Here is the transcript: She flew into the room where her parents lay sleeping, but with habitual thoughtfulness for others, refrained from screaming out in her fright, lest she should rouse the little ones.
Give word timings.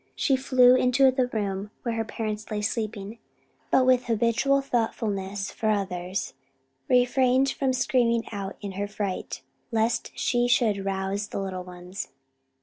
She 0.15 0.35
flew 0.35 0.73
into 0.73 1.11
the 1.11 1.27
room 1.27 1.69
where 1.83 1.93
her 1.93 2.03
parents 2.03 2.49
lay 2.49 2.63
sleeping, 2.63 3.19
but 3.69 3.85
with 3.85 4.05
habitual 4.05 4.59
thoughtfulness 4.61 5.51
for 5.51 5.69
others, 5.69 6.33
refrained 6.89 7.51
from 7.51 7.71
screaming 7.71 8.23
out 8.31 8.55
in 8.61 8.71
her 8.71 8.87
fright, 8.87 9.43
lest 9.71 10.11
she 10.17 10.47
should 10.47 10.85
rouse 10.85 11.27
the 11.27 11.37
little 11.39 11.63
ones. 11.63 12.07